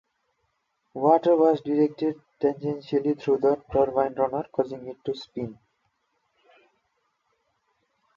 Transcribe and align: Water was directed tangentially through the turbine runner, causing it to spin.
Water 0.95 1.35
was 1.35 1.61
directed 1.61 2.19
tangentially 2.41 3.21
through 3.21 3.37
the 3.37 3.63
turbine 3.71 4.15
runner, 4.15 4.47
causing 4.51 4.87
it 4.87 4.97
to 5.05 5.13
spin. 5.13 5.59